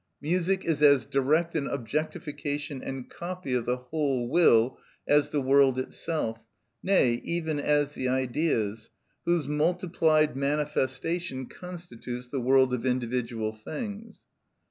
[0.19, 5.77] Music is as direct an objectification and copy of the whole will as the world
[5.77, 6.43] itself,
[6.81, 8.89] nay, even as the Ideas,
[9.25, 14.23] whose multiplied manifestation constitutes the world of individual things.